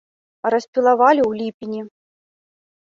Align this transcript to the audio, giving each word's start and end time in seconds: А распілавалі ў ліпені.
А 0.43 0.51
распілавалі 0.53 1.21
ў 1.29 1.43
ліпені. 1.43 1.79